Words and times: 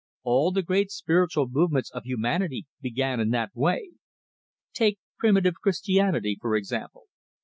All 0.23 0.51
the 0.51 0.63
great 0.63 0.89
spiritual 0.89 1.47
movements 1.47 1.91
of 1.91 2.05
humanity 2.05 2.65
began 2.81 3.19
in 3.19 3.29
that 3.29 3.51
way; 3.53 3.91
take 4.73 4.97
primitive 5.19 5.53
Christianity, 5.61 6.39
for 6.41 6.55
example. 6.55 7.03